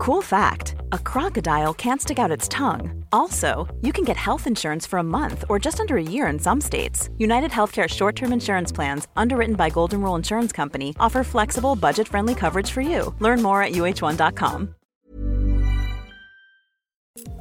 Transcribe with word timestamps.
Cool 0.00 0.22
fact 0.22 0.76
a 0.92 0.98
crocodile 0.98 1.74
can't 1.74 2.00
stick 2.00 2.18
out 2.18 2.30
its 2.30 2.48
tongue. 2.48 3.04
Also, 3.12 3.68
you 3.82 3.92
can 3.92 4.02
get 4.02 4.16
health 4.16 4.46
insurance 4.46 4.86
for 4.86 4.98
a 4.98 5.02
month 5.02 5.44
or 5.50 5.58
just 5.58 5.78
under 5.78 5.98
a 5.98 6.02
year 6.02 6.26
in 6.28 6.38
some 6.38 6.58
states. 6.58 7.10
United 7.18 7.50
Healthcare 7.50 7.86
short 7.86 8.16
term 8.16 8.32
insurance 8.32 8.72
plans, 8.72 9.08
underwritten 9.14 9.56
by 9.56 9.68
Golden 9.68 10.00
Rule 10.00 10.14
Insurance 10.14 10.52
Company, 10.52 10.96
offer 10.98 11.22
flexible, 11.22 11.76
budget 11.76 12.08
friendly 12.08 12.34
coverage 12.34 12.70
for 12.70 12.80
you. 12.80 13.14
Learn 13.18 13.42
more 13.42 13.62
at 13.62 13.72
uh1.com. 13.72 14.74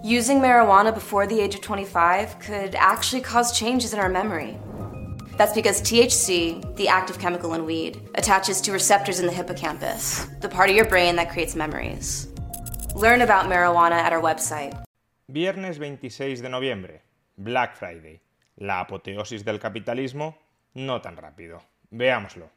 Using 0.03 0.41
marijuana 0.41 0.93
before 0.93 1.27
the 1.27 1.39
age 1.39 1.55
of 1.55 1.61
25 1.61 2.39
could 2.39 2.75
actually 2.75 3.21
cause 3.21 3.57
changes 3.57 3.93
in 3.93 3.99
our 3.99 4.09
memory. 4.09 4.57
That's 5.37 5.53
because 5.53 5.81
THC, 5.81 6.75
the 6.75 6.89
active 6.89 7.19
chemical 7.19 7.53
in 7.53 7.65
weed, 7.65 8.01
attaches 8.15 8.59
to 8.59 8.73
receptors 8.73 9.21
in 9.21 9.27
the 9.27 9.31
hippocampus, 9.31 10.25
the 10.41 10.49
part 10.49 10.69
of 10.69 10.75
your 10.75 10.83
brain 10.83 11.15
that 11.15 11.31
creates 11.31 11.55
memories. 11.55 12.28
Learn 12.95 13.21
about 13.21 13.47
marijuana 13.47 14.01
at 14.03 14.11
our 14.11 14.21
website. 14.21 14.73
Viernes 15.27 15.77
26 15.77 16.41
de 16.41 16.49
noviembre, 16.49 17.01
Black 17.37 17.75
Friday. 17.75 18.21
La 18.57 18.81
apoteosis 18.81 19.45
del 19.45 19.59
capitalismo, 19.59 20.37
no 20.73 20.99
tan 20.99 21.15
rápido. 21.15 21.61
Veámoslo. 21.91 22.49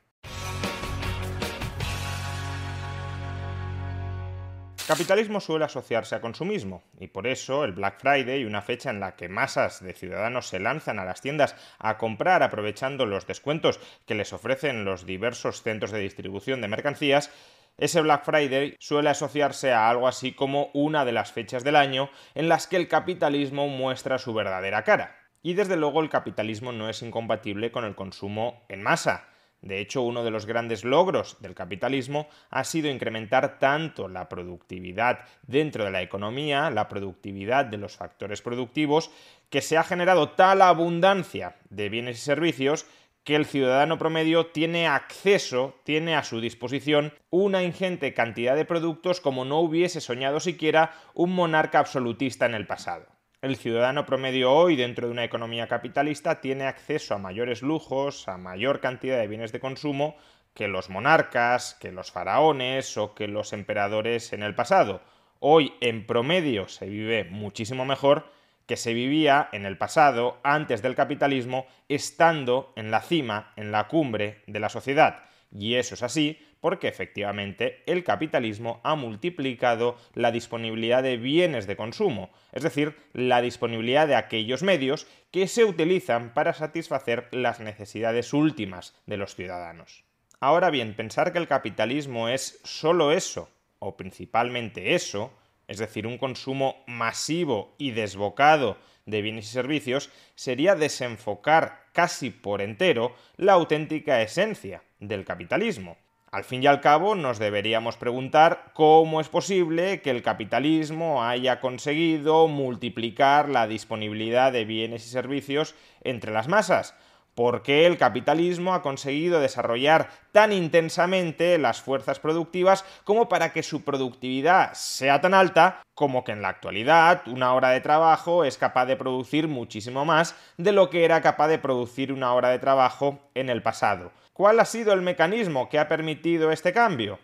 Capitalismo 4.87 5.41
suele 5.41 5.65
asociarse 5.65 6.17
a 6.17 6.21
consumismo, 6.21 6.83
y 6.99 7.07
por 7.07 7.29
eso 7.29 7.65
el 7.65 7.73
Black 7.73 8.01
Friday, 8.01 8.45
una 8.45 8.63
fecha 8.63 8.91
en 8.91 8.99
la 8.99 9.15
que 9.15 9.29
masas 9.29 9.83
de 9.83 9.93
ciudadanos 9.93 10.49
se 10.49 10.59
lanzan 10.59 10.99
a 10.99 11.05
las 11.05 11.21
tiendas 11.21 11.55
a 11.79 11.99
comprar 11.99 12.43
aprovechando 12.43 13.07
los 13.07 13.27
descuentos 13.27 13.79
que 14.07 14.17
les 14.17 14.33
ofrecen 14.33 14.85
los 14.85 15.07
diversos 15.07 15.63
centros 15.63 15.93
de 15.93 16.01
distribución 16.01 16.61
de 16.61 16.69
mercancías, 16.69 17.31
ese 17.79 18.01
Black 18.01 18.25
Friday 18.25 18.77
suele 18.79 19.11
asociarse 19.11 19.73
a 19.73 19.89
algo 19.89 20.07
así 20.07 20.33
como 20.33 20.71
una 20.75 21.05
de 21.05 21.13
las 21.13 21.33
fechas 21.33 21.65
del 21.65 21.77
año 21.77 22.11
en 22.35 22.49
las 22.49 22.67
que 22.67 22.77
el 22.77 22.89
capitalismo 22.89 23.69
muestra 23.69 24.19
su 24.19 24.35
verdadera 24.35 24.85
cara. 24.85 25.17
Y 25.43 25.55
desde 25.55 25.77
luego 25.77 26.01
el 26.01 26.09
capitalismo 26.09 26.73
no 26.73 26.89
es 26.89 27.03
incompatible 27.03 27.73
con 27.73 27.85
el 27.85 27.97
consumo 27.97 28.65
en 28.69 28.83
masa. 28.83 29.29
De 29.63 29.81
hecho, 29.81 30.03
uno 30.03 30.25
de 30.25 30.33
los 30.33 30.45
grandes 30.45 30.85
logros 30.85 31.37
del 31.41 31.55
capitalismo 31.55 32.29
ha 32.51 32.65
sido 32.65 32.91
incrementar 32.91 33.61
tanto 33.61 34.09
la 34.09 34.29
productividad 34.29 35.21
dentro 35.47 35.85
de 35.85 35.93
la 35.93 36.03
economía, 36.03 36.69
la 36.71 36.89
productividad 36.89 37.67
de 37.67 37.79
los 37.79 37.97
factores 37.97 38.43
productivos, 38.43 39.13
que 39.51 39.63
se 39.63 39.79
ha 39.79 39.85
generado 39.85 40.31
tal 40.31 40.63
abundancia 40.63 41.57
de 41.71 41.89
bienes 41.89 42.19
y 42.19 42.23
servicios 42.23 42.87
que 43.25 43.37
el 43.37 43.47
ciudadano 43.47 43.99
promedio 43.99 44.47
tiene 44.47 44.89
acceso, 44.89 45.81
tiene 45.85 46.17
a 46.17 46.25
su 46.25 46.41
disposición 46.41 47.13
una 47.31 47.63
ingente 47.63 48.15
cantidad 48.15 48.57
de 48.57 48.65
productos 48.65 49.21
como 49.21 49.45
no 49.45 49.61
hubiese 49.61 50.01
soñado 50.01 50.41
siquiera 50.41 50.93
un 51.15 51.33
monarca 51.35 51.79
absolutista 51.79 52.47
en 52.47 52.55
el 52.55 52.67
pasado. 52.67 53.07
El 53.41 53.57
ciudadano 53.57 54.07
promedio 54.07 54.53
hoy 54.53 54.77
dentro 54.77 55.07
de 55.07 55.13
una 55.13 55.25
economía 55.25 55.67
capitalista 55.67 56.41
tiene 56.41 56.65
acceso 56.65 57.15
a 57.15 57.19
mayores 57.19 57.63
lujos, 57.63 58.29
a 58.29 58.39
mayor 58.39 58.81
cantidad 58.81 59.19
de 59.19 59.27
bienes 59.27 59.53
de 59.53 59.61
consumo 59.61 60.17
que 60.55 60.69
los 60.69 60.91
monarcas, 60.91 61.75
que 61.81 61.93
los 61.93 62.13
faraones 62.13 62.97
o 62.97 63.15
que 63.15 63.27
los 63.27 63.53
emperadores 63.53 64.33
en 64.33 64.43
el 64.43 64.55
pasado. 64.55 65.01
Hoy 65.41 65.75
en 65.81 66.07
promedio 66.07 66.69
se 66.69 66.87
vive 66.87 67.25
muchísimo 67.25 67.85
mejor 67.85 68.31
que 68.67 68.77
se 68.77 68.95
vivía 68.95 69.49
en 69.53 69.67
el 69.67 69.79
pasado, 69.79 70.39
antes 70.43 70.83
del 70.83 70.95
capitalismo, 70.95 71.67
estando 71.89 72.73
en 72.77 72.91
la 72.91 73.01
cima, 73.01 73.53
en 73.57 73.73
la 73.73 73.89
cumbre 73.89 74.43
de 74.47 74.61
la 74.61 74.69
sociedad. 74.69 75.25
Y 75.51 75.75
eso 75.75 75.95
es 75.95 76.03
así 76.03 76.39
porque 76.63 76.87
efectivamente 76.87 77.83
el 77.87 78.05
capitalismo 78.05 78.81
ha 78.85 78.95
multiplicado 78.95 79.97
la 80.15 80.31
disponibilidad 80.31 81.03
de 81.03 81.17
bienes 81.17 81.67
de 81.67 81.77
consumo, 81.77 82.31
es 82.53 82.63
decir, 82.63 82.97
la 83.13 83.43
disponibilidad 83.43 84.07
de 84.07 84.15
aquellos 84.15 84.63
medios 84.63 85.09
que 85.33 85.49
se 85.49 85.65
utilizan 85.65 86.33
para 86.35 86.55
satisfacer 86.55 87.27
las 87.33 87.59
necesidades 87.59 88.33
últimas 88.33 88.95
de 89.07 89.17
los 89.17 89.35
ciudadanos. 89.35 90.05
Ahora 90.39 90.71
bien, 90.71 90.95
pensar 90.95 91.33
que 91.33 91.39
el 91.39 91.49
capitalismo 91.49 92.29
es 92.29 92.61
solo 92.63 93.11
eso, 93.11 93.51
o 93.81 93.97
principalmente 93.97 94.95
eso, 94.95 95.33
es 95.69 95.79
decir, 95.79 96.07
un 96.07 96.19
consumo 96.19 96.83
masivo 96.87 97.75
y 97.79 97.93
desbocado 97.93 98.77
de 99.07 99.23
bienes 99.23 99.47
y 99.47 99.49
servicios, 99.49 100.11
sería 100.35 100.75
desenfocar 100.75 101.87
casi 101.93 102.31
por 102.31 102.63
entero 102.63 103.15
la 103.37 103.53
auténtica 103.53 104.23
esencia 104.23 104.83
del 105.01 105.25
capitalismo. 105.25 105.97
Al 106.31 106.45
fin 106.45 106.63
y 106.63 106.67
al 106.67 106.81
cabo, 106.81 107.15
nos 107.15 107.39
deberíamos 107.39 107.99
preguntar 107.99 108.71
cómo 108.73 109.21
es 109.21 109.29
posible 109.29 110.01
que 110.01 110.09
el 110.09 110.23
capitalismo 110.23 111.23
haya 111.23 111.61
conseguido 111.61 112.49
multiplicar 112.49 113.51
la 113.51 113.67
disponibilidad 113.67 114.51
de 114.51 114.65
bienes 114.65 115.07
y 115.07 115.11
servicios 115.11 115.75
entre 116.03 116.33
las 116.33 116.49
masas. 116.49 116.95
¿Por 117.35 117.63
qué 117.63 117.87
el 117.87 117.97
capitalismo 117.97 118.75
ha 118.75 118.83
conseguido 118.83 119.41
desarrollar 119.41 120.11
tan 120.33 120.53
intensamente 120.53 121.57
las 121.57 121.81
fuerzas 121.81 122.21
productivas 122.21 122.85
como 123.05 123.31
para 123.31 123.55
que 123.55 123.63
su 123.63 123.85
productividad 123.85 124.75
sea 124.75 125.23
tan 125.23 125.33
alta 125.33 125.81
como 125.95 126.25
que 126.25 126.33
en 126.33 126.43
la 126.43 126.49
actualidad 126.49 127.23
una 127.27 127.55
hora 127.55 127.71
de 127.71 127.81
trabajo 127.81 128.45
es 128.45 128.59
capaz 128.59 128.85
de 128.85 128.97
producir 128.97 129.49
muchísimo 129.49 130.05
más 130.05 130.37
de 130.59 130.73
lo 130.73 130.91
que 130.91 131.07
era 131.07 131.23
capaz 131.23 131.49
de 131.49 131.59
producir 131.59 132.13
una 132.13 132.35
hora 132.35 132.51
de 132.51 132.59
trabajo 132.59 133.19
en 133.35 133.49
el 133.49 133.63
pasado? 133.63 134.13
¿Cuál 134.35 134.61
ha 134.61 134.67
sido 134.67 134.93
el 134.93 135.01
mecanismo 135.01 135.71
que 135.71 135.79
ha 135.79 135.89
permitido 135.89 136.53
este 136.53 136.75
cambio? 136.75 137.19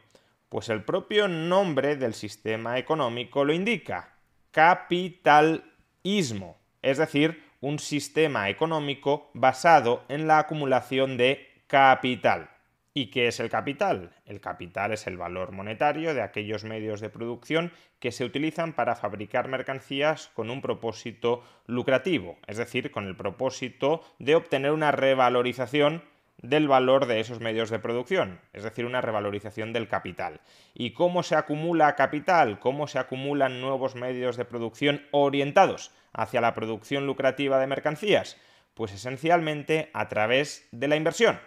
Pues 0.49 0.71
el 0.71 0.85
propio 0.85 1.29
nombre 1.29 1.97
del 1.97 2.15
sistema 2.15 2.79
económico 2.79 3.45
lo 3.45 3.53
indica, 3.53 4.15
capitalismo, 4.53 6.57
es 6.81 6.97
decir, 6.97 7.48
un 7.61 7.79
sistema 7.79 8.49
económico 8.49 9.31
basado 9.35 10.05
en 10.09 10.27
la 10.27 10.39
acumulación 10.39 11.17
de 11.17 11.47
capital. 11.67 12.51
¿Y 12.95 13.11
qué 13.11 13.29
es 13.29 13.39
el 13.39 13.49
capital? 13.49 14.11
El 14.25 14.41
capital 14.41 14.93
es 14.93 15.07
el 15.07 15.17
valor 15.17 15.53
monetario 15.53 16.15
de 16.15 16.23
aquellos 16.23 16.65
medios 16.65 17.01
de 17.01 17.11
producción 17.11 17.71
que 18.01 18.11
se 18.11 18.25
utilizan 18.25 18.73
para 18.73 18.97
fabricar 18.97 19.47
mercancías 19.47 20.31
con 20.35 20.51
un 20.51 20.61
propósito 20.61 21.45
lucrativo, 21.67 22.39
es 22.47 22.57
decir, 22.57 22.91
con 22.91 23.07
el 23.07 23.17
propósito 23.17 24.03
de 24.19 24.35
obtener 24.35 24.73
una 24.73 24.91
revalorización 24.91 26.03
del 26.43 26.69
valor 26.69 27.07
de 27.07 27.21
esos 27.21 27.41
medios 27.41 27.69
de 27.71 27.79
producción, 27.79 28.41
es 28.53 28.63
decir, 28.63 28.87
una 28.87 29.01
revalorización 29.01 29.73
del 29.73 29.89
capital. 29.89 30.41
¿Y 30.73 30.93
cómo 30.93 31.23
se 31.23 31.35
acumula 31.35 31.97
capital? 31.97 32.61
¿Cómo 32.61 32.87
se 32.87 32.99
acumulan 32.99 33.61
nuevos 33.61 33.97
medios 33.97 34.37
de 34.37 34.45
producción 34.45 35.03
orientados 35.11 35.91
hacia 36.13 36.41
la 36.41 36.55
producción 36.55 37.07
lucrativa 37.07 37.59
de 37.59 37.67
mercancías? 37.67 38.37
Pues 38.75 38.93
esencialmente 38.93 39.91
a 39.93 40.09
través 40.09 40.69
de 40.71 40.87
la 40.87 40.97
inversión. 40.97 41.41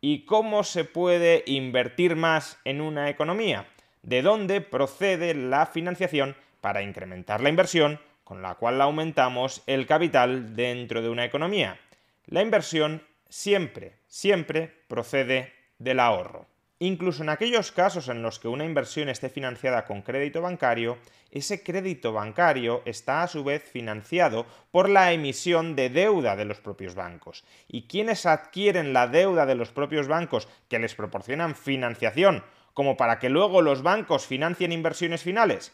¿Y 0.00 0.24
cómo 0.24 0.64
se 0.64 0.84
puede 0.84 1.44
invertir 1.46 2.16
más 2.16 2.58
en 2.64 2.80
una 2.80 3.10
economía? 3.10 3.66
¿De 4.02 4.22
dónde 4.22 4.60
procede 4.60 5.34
la 5.34 5.66
financiación 5.66 6.36
para 6.60 6.82
incrementar 6.82 7.42
la 7.42 7.48
inversión, 7.50 8.00
con 8.22 8.40
la 8.40 8.54
cual 8.54 8.80
aumentamos 8.80 9.62
el 9.66 9.86
capital 9.86 10.56
dentro 10.56 11.02
de 11.02 11.10
una 11.10 11.24
economía? 11.24 11.78
La 12.26 12.42
inversión 12.42 13.02
siempre, 13.34 13.96
siempre 14.06 14.72
procede 14.86 15.52
del 15.78 15.98
ahorro. 15.98 16.46
Incluso 16.78 17.24
en 17.24 17.30
aquellos 17.30 17.72
casos 17.72 18.08
en 18.08 18.22
los 18.22 18.38
que 18.38 18.46
una 18.46 18.64
inversión 18.64 19.08
esté 19.08 19.28
financiada 19.28 19.84
con 19.86 20.02
crédito 20.02 20.40
bancario, 20.40 20.98
ese 21.32 21.64
crédito 21.64 22.12
bancario 22.12 22.82
está 22.84 23.24
a 23.24 23.26
su 23.26 23.42
vez 23.42 23.64
financiado 23.64 24.46
por 24.70 24.88
la 24.88 25.12
emisión 25.12 25.74
de 25.74 25.90
deuda 25.90 26.36
de 26.36 26.44
los 26.44 26.60
propios 26.60 26.94
bancos. 26.94 27.44
¿Y 27.66 27.88
quienes 27.88 28.24
adquieren 28.24 28.92
la 28.92 29.08
deuda 29.08 29.46
de 29.46 29.56
los 29.56 29.72
propios 29.72 30.06
bancos 30.06 30.46
que 30.68 30.78
les 30.78 30.94
proporcionan 30.94 31.56
financiación 31.56 32.44
como 32.72 32.96
para 32.96 33.18
que 33.18 33.30
luego 33.30 33.62
los 33.62 33.82
bancos 33.82 34.26
financien 34.26 34.70
inversiones 34.70 35.24
finales? 35.24 35.72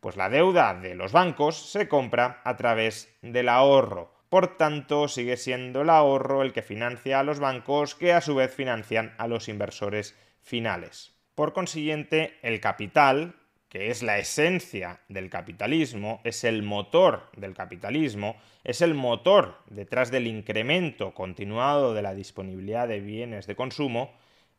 Pues 0.00 0.16
la 0.16 0.30
deuda 0.30 0.72
de 0.72 0.94
los 0.94 1.12
bancos 1.12 1.70
se 1.70 1.86
compra 1.86 2.40
a 2.44 2.56
través 2.56 3.14
del 3.20 3.50
ahorro. 3.50 4.13
Por 4.34 4.56
tanto, 4.56 5.06
sigue 5.06 5.36
siendo 5.36 5.82
el 5.82 5.90
ahorro 5.90 6.42
el 6.42 6.52
que 6.52 6.62
financia 6.62 7.20
a 7.20 7.22
los 7.22 7.38
bancos 7.38 7.94
que 7.94 8.12
a 8.12 8.20
su 8.20 8.34
vez 8.34 8.52
financian 8.52 9.14
a 9.16 9.28
los 9.28 9.48
inversores 9.48 10.18
finales. 10.42 11.14
Por 11.36 11.52
consiguiente, 11.52 12.36
el 12.42 12.58
capital, 12.58 13.36
que 13.68 13.92
es 13.92 14.02
la 14.02 14.18
esencia 14.18 14.98
del 15.08 15.30
capitalismo, 15.30 16.20
es 16.24 16.42
el 16.42 16.64
motor 16.64 17.30
del 17.36 17.54
capitalismo, 17.54 18.34
es 18.64 18.82
el 18.82 18.94
motor 18.94 19.58
detrás 19.70 20.10
del 20.10 20.26
incremento 20.26 21.14
continuado 21.14 21.94
de 21.94 22.02
la 22.02 22.12
disponibilidad 22.12 22.88
de 22.88 22.98
bienes 22.98 23.46
de 23.46 23.54
consumo, 23.54 24.14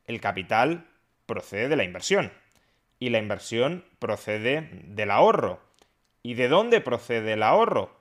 el 0.05 0.21
capital 0.21 0.87
procede 1.25 1.67
de 1.67 1.75
la 1.75 1.83
inversión. 1.83 2.31
Y 2.97 3.09
la 3.09 3.19
inversión 3.19 3.83
procede 3.99 4.69
del 4.85 5.11
ahorro. 5.11 5.59
¿Y 6.23 6.35
de 6.35 6.47
dónde 6.47 6.79
procede 6.79 7.33
el 7.33 7.43
ahorro? 7.43 7.94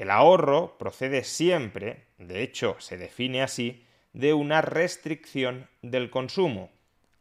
El 0.00 0.10
ahorro 0.10 0.78
procede 0.78 1.24
siempre, 1.24 2.06
de 2.16 2.42
hecho 2.42 2.74
se 2.78 2.96
define 2.96 3.42
así, 3.42 3.84
de 4.14 4.32
una 4.32 4.62
restricción 4.62 5.68
del 5.82 6.08
consumo. 6.08 6.70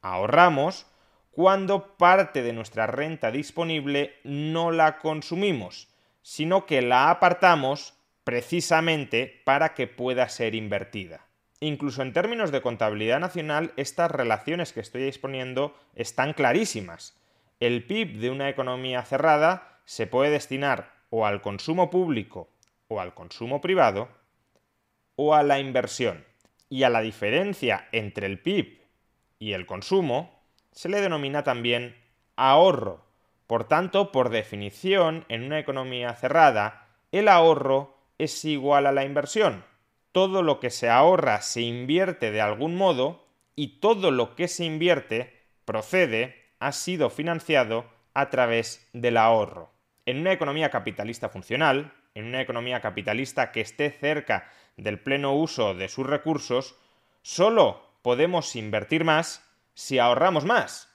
Ahorramos 0.01 0.85
cuando 1.31 1.97
parte 1.97 2.41
de 2.41 2.53
nuestra 2.53 2.87
renta 2.87 3.31
disponible 3.31 4.15
no 4.23 4.71
la 4.71 4.97
consumimos, 4.99 5.89
sino 6.21 6.65
que 6.65 6.81
la 6.81 7.09
apartamos 7.09 7.95
precisamente 8.23 9.41
para 9.43 9.73
que 9.73 9.87
pueda 9.87 10.29
ser 10.29 10.55
invertida. 10.55 11.27
Incluso 11.59 12.01
en 12.01 12.13
términos 12.13 12.49
de 12.49 12.61
contabilidad 12.61 13.19
nacional, 13.19 13.73
estas 13.75 14.09
relaciones 14.09 14.71
que 14.71 14.79
estoy 14.79 15.03
exponiendo 15.03 15.75
están 15.95 16.31
clarísimas. 16.31 17.19
El 17.59 17.83
PIB 17.85 18.19
de 18.19 18.29
una 18.29 18.47
economía 18.47 19.03
cerrada 19.03 19.81
se 19.83 20.07
puede 20.07 20.31
destinar 20.31 20.93
o 21.09 21.25
al 21.25 21.41
consumo 21.41 21.89
público 21.89 22.47
o 22.89 22.99
al 22.99 23.13
consumo 23.13 23.61
privado 23.61 24.09
o 25.15 25.33
a 25.33 25.43
la 25.43 25.59
inversión. 25.59 26.25
Y 26.69 26.83
a 26.83 26.89
la 26.89 27.01
diferencia 27.01 27.87
entre 27.91 28.27
el 28.27 28.39
PIB 28.39 28.81
y 29.39 29.53
el 29.53 29.65
consumo 29.65 30.43
se 30.71 30.89
le 30.89 31.01
denomina 31.01 31.43
también 31.43 31.95
ahorro. 32.35 33.05
Por 33.47 33.67
tanto, 33.67 34.11
por 34.11 34.29
definición, 34.29 35.25
en 35.29 35.43
una 35.43 35.59
economía 35.59 36.13
cerrada, 36.13 36.87
el 37.11 37.27
ahorro 37.27 37.97
es 38.19 38.45
igual 38.45 38.85
a 38.85 38.91
la 38.91 39.05
inversión. 39.05 39.65
Todo 40.11 40.43
lo 40.43 40.59
que 40.59 40.69
se 40.69 40.89
ahorra 40.89 41.41
se 41.41 41.61
invierte 41.61 42.31
de 42.31 42.41
algún 42.41 42.75
modo 42.75 43.25
y 43.55 43.79
todo 43.79 44.11
lo 44.11 44.35
que 44.35 44.47
se 44.47 44.65
invierte 44.65 45.39
procede, 45.65 46.45
ha 46.59 46.71
sido 46.71 47.09
financiado 47.09 47.85
a 48.13 48.29
través 48.29 48.89
del 48.93 49.17
ahorro. 49.17 49.71
En 50.05 50.19
una 50.19 50.31
economía 50.31 50.69
capitalista 50.69 51.29
funcional, 51.29 51.93
en 52.19 52.25
una 52.25 52.41
economía 52.41 52.81
capitalista 52.81 53.51
que 53.51 53.61
esté 53.61 53.91
cerca 53.91 54.51
del 54.77 54.99
pleno 54.99 55.33
uso 55.33 55.73
de 55.73 55.87
sus 55.87 56.05
recursos, 56.05 56.75
solo 57.21 57.81
podemos 58.01 58.55
invertir 58.55 59.03
más 59.03 59.49
si 59.73 59.99
ahorramos 59.99 60.45
más. 60.45 60.89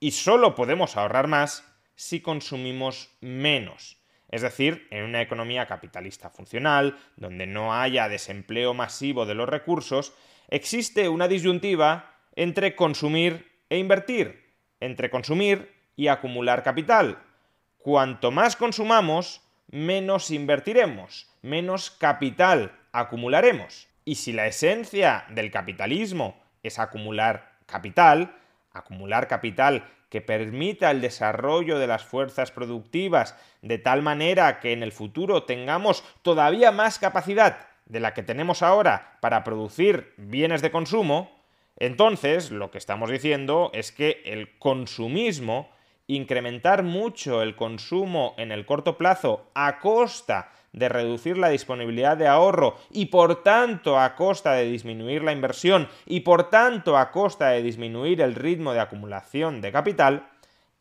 Y 0.00 0.12
solo 0.12 0.54
podemos 0.54 0.96
ahorrar 0.96 1.26
más 1.26 1.64
si 1.94 2.20
consumimos 2.20 3.10
menos. 3.20 3.96
Es 4.28 4.42
decir, 4.42 4.86
en 4.90 5.04
una 5.04 5.22
economía 5.22 5.66
capitalista 5.66 6.30
funcional, 6.30 6.98
donde 7.16 7.46
no 7.46 7.74
haya 7.74 8.08
desempleo 8.08 8.74
masivo 8.74 9.24
de 9.26 9.34
los 9.34 9.48
recursos, 9.48 10.12
existe 10.48 11.08
una 11.08 11.28
disyuntiva 11.28 12.14
entre 12.36 12.76
consumir 12.76 13.50
e 13.70 13.78
invertir, 13.78 14.54
entre 14.80 15.10
consumir 15.10 15.74
y 15.96 16.08
acumular 16.08 16.62
capital. 16.62 17.18
Cuanto 17.78 18.30
más 18.30 18.54
consumamos, 18.54 19.40
menos 19.70 20.30
invertiremos, 20.30 21.30
menos 21.42 21.90
capital 21.90 22.72
acumularemos. 22.92 23.88
Y 24.04 24.16
si 24.16 24.32
la 24.32 24.46
esencia 24.46 25.24
del 25.30 25.50
capitalismo 25.50 26.40
es 26.62 26.78
acumular 26.78 27.58
capital, 27.66 28.34
acumular 28.72 29.28
capital 29.28 29.84
que 30.08 30.20
permita 30.22 30.90
el 30.90 31.00
desarrollo 31.00 31.78
de 31.78 31.86
las 31.86 32.04
fuerzas 32.04 32.50
productivas 32.50 33.36
de 33.60 33.78
tal 33.78 34.02
manera 34.02 34.60
que 34.60 34.72
en 34.72 34.82
el 34.82 34.92
futuro 34.92 35.42
tengamos 35.42 36.02
todavía 36.22 36.72
más 36.72 36.98
capacidad 36.98 37.68
de 37.84 38.00
la 38.00 38.14
que 38.14 38.22
tenemos 38.22 38.62
ahora 38.62 39.18
para 39.20 39.44
producir 39.44 40.14
bienes 40.16 40.62
de 40.62 40.70
consumo, 40.70 41.30
entonces 41.76 42.50
lo 42.50 42.70
que 42.70 42.78
estamos 42.78 43.10
diciendo 43.10 43.70
es 43.72 43.92
que 43.92 44.22
el 44.24 44.58
consumismo, 44.58 45.70
incrementar 46.08 46.82
mucho 46.82 47.42
el 47.42 47.54
consumo 47.54 48.34
en 48.38 48.50
el 48.50 48.66
corto 48.66 48.96
plazo 48.98 49.46
a 49.54 49.78
costa 49.78 50.50
de 50.72 50.88
reducir 50.88 51.36
la 51.36 51.50
disponibilidad 51.50 52.16
de 52.16 52.26
ahorro 52.26 52.76
y 52.90 53.06
por 53.06 53.42
tanto 53.42 53.98
a 53.98 54.14
costa 54.16 54.52
de 54.52 54.64
disminuir 54.64 55.22
la 55.22 55.32
inversión 55.32 55.88
y 56.06 56.20
por 56.20 56.50
tanto 56.50 56.96
a 56.96 57.10
costa 57.10 57.50
de 57.50 57.62
disminuir 57.62 58.20
el 58.20 58.34
ritmo 58.34 58.72
de 58.72 58.80
acumulación 58.80 59.60
de 59.60 59.70
capital, 59.70 60.28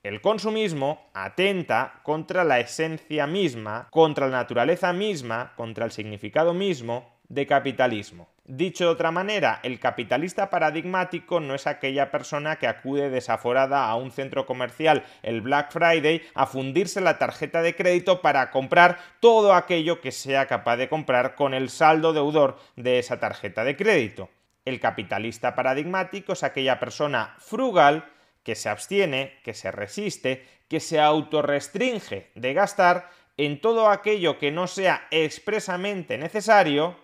el 0.03 0.21
consumismo 0.21 1.09
atenta 1.13 1.99
contra 2.03 2.45
la 2.45 2.59
esencia 2.59 3.27
misma, 3.27 3.87
contra 3.91 4.27
la 4.27 4.37
naturaleza 4.37 4.93
misma, 4.93 5.51
contra 5.57 5.83
el 5.83 5.91
significado 5.91 6.53
mismo 6.53 7.16
de 7.29 7.47
capitalismo. 7.47 8.29
Dicho 8.45 8.85
de 8.85 8.91
otra 8.91 9.11
manera, 9.11 9.59
el 9.63 9.77
capitalista 9.77 10.49
paradigmático 10.49 11.41
no 11.41 11.53
es 11.53 11.67
aquella 11.67 12.11
persona 12.11 12.55
que 12.55 12.67
acude 12.67 13.09
desaforada 13.09 13.89
a 13.89 13.95
un 13.95 14.11
centro 14.11 14.45
comercial 14.45 15.03
el 15.21 15.41
Black 15.41 15.71
Friday 15.73 16.21
a 16.33 16.45
fundirse 16.45 17.01
la 17.01 17.17
tarjeta 17.17 17.61
de 17.61 17.75
crédito 17.75 18.21
para 18.21 18.49
comprar 18.51 18.99
todo 19.19 19.53
aquello 19.53 19.99
que 19.99 20.13
sea 20.13 20.45
capaz 20.47 20.77
de 20.77 20.87
comprar 20.87 21.35
con 21.35 21.53
el 21.53 21.69
saldo 21.69 22.13
deudor 22.13 22.57
de 22.77 22.99
esa 22.99 23.19
tarjeta 23.19 23.65
de 23.65 23.75
crédito. 23.75 24.29
El 24.63 24.79
capitalista 24.79 25.55
paradigmático 25.55 26.33
es 26.33 26.43
aquella 26.43 26.79
persona 26.79 27.35
frugal 27.39 28.05
que 28.43 28.55
se 28.55 28.69
abstiene, 28.69 29.39
que 29.43 29.53
se 29.53 29.71
resiste, 29.71 30.45
que 30.69 30.79
se 30.79 31.01
autorrestringe 31.01 32.31
de 32.33 32.53
gastar 32.53 33.09
en 33.35 33.61
todo 33.61 33.89
aquello 33.89 34.39
que 34.39 34.51
no 34.51 34.67
sea 34.67 35.07
expresamente 35.11 36.17
necesario. 36.17 36.95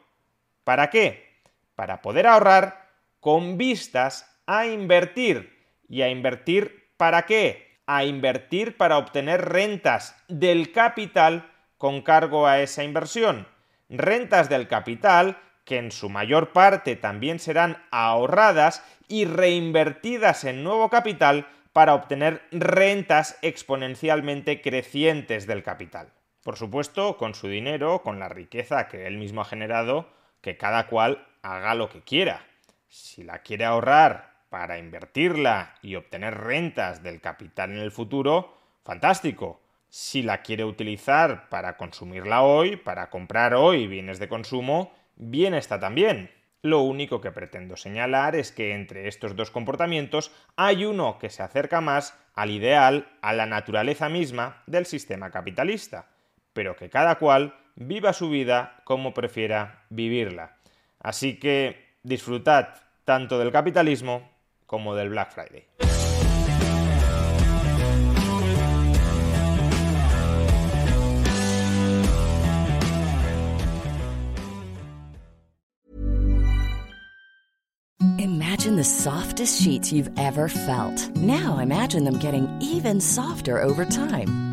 ¿Para 0.63 0.89
qué? 0.89 1.33
para 1.75 2.01
poder 2.01 2.27
ahorrar 2.27 2.89
con 3.19 3.57
vistas 3.57 4.39
a 4.45 4.67
invertir. 4.67 5.53
¿Y 5.87 6.01
a 6.01 6.09
invertir 6.09 6.91
para 6.97 7.25
qué? 7.25 7.79
A 7.85 8.03
invertir 8.05 8.77
para 8.77 8.97
obtener 8.97 9.49
rentas 9.49 10.15
del 10.27 10.71
capital 10.71 11.51
con 11.77 12.01
cargo 12.01 12.47
a 12.47 12.61
esa 12.61 12.83
inversión. 12.83 13.47
Rentas 13.89 14.49
del 14.49 14.67
capital 14.67 15.37
que 15.65 15.77
en 15.77 15.91
su 15.91 16.09
mayor 16.09 16.51
parte 16.51 16.95
también 16.95 17.39
serán 17.39 17.83
ahorradas 17.91 18.83
y 19.07 19.25
reinvertidas 19.25 20.43
en 20.43 20.63
nuevo 20.63 20.89
capital 20.89 21.47
para 21.71 21.93
obtener 21.93 22.41
rentas 22.51 23.37
exponencialmente 23.41 24.61
crecientes 24.61 25.47
del 25.47 25.63
capital. 25.63 26.09
Por 26.43 26.57
supuesto, 26.57 27.17
con 27.17 27.35
su 27.35 27.47
dinero, 27.47 28.01
con 28.03 28.19
la 28.19 28.29
riqueza 28.29 28.87
que 28.87 29.07
él 29.07 29.17
mismo 29.17 29.41
ha 29.41 29.45
generado, 29.45 30.07
que 30.43 30.57
cada 30.57 30.87
cual 30.87 31.25
haga 31.41 31.73
lo 31.73 31.89
que 31.89 32.01
quiera. 32.01 32.45
Si 32.89 33.23
la 33.23 33.39
quiere 33.39 33.65
ahorrar 33.65 34.33
para 34.49 34.77
invertirla 34.77 35.75
y 35.81 35.95
obtener 35.95 36.37
rentas 36.37 37.01
del 37.01 37.21
capital 37.21 37.71
en 37.71 37.79
el 37.79 37.91
futuro, 37.91 38.55
fantástico. 38.83 39.61
Si 39.89 40.21
la 40.21 40.41
quiere 40.41 40.65
utilizar 40.65 41.49
para 41.49 41.77
consumirla 41.77 42.43
hoy, 42.43 42.75
para 42.75 43.09
comprar 43.09 43.55
hoy 43.55 43.87
bienes 43.87 44.19
de 44.19 44.27
consumo, 44.27 44.93
bien 45.15 45.53
está 45.53 45.79
también. 45.79 46.29
Lo 46.61 46.81
único 46.81 47.21
que 47.21 47.31
pretendo 47.31 47.77
señalar 47.77 48.35
es 48.35 48.51
que 48.51 48.73
entre 48.73 49.07
estos 49.07 49.35
dos 49.35 49.49
comportamientos 49.49 50.31
hay 50.57 50.85
uno 50.85 51.19
que 51.19 51.29
se 51.29 51.41
acerca 51.41 51.79
más 51.79 52.17
al 52.35 52.51
ideal, 52.51 53.07
a 53.21 53.31
la 53.33 53.45
naturaleza 53.45 54.09
misma 54.09 54.61
del 54.67 54.85
sistema 54.85 55.31
capitalista, 55.31 56.07
pero 56.51 56.75
que 56.75 56.89
cada 56.89 57.15
cual 57.15 57.55
viva 57.75 58.13
su 58.13 58.29
vida 58.29 58.81
como 58.83 59.13
prefiera 59.13 59.85
vivirla. 59.89 60.57
Así 60.99 61.39
que 61.39 61.95
disfrutad 62.03 62.69
tanto 63.05 63.39
del 63.39 63.51
capitalismo 63.51 64.29
como 64.65 64.95
del 64.95 65.09
Black 65.09 65.33
Friday. 65.33 65.67
Imagine 78.19 78.77
the 78.77 78.83
softest 78.83 79.61
sheets 79.61 79.91
you've 79.91 80.09
ever 80.17 80.47
felt. 80.47 81.09
Now 81.17 81.57
imagine 81.57 82.05
them 82.05 82.17
getting 82.17 82.47
even 82.61 83.01
softer 83.01 83.61
over 83.61 83.83
time. 83.83 84.52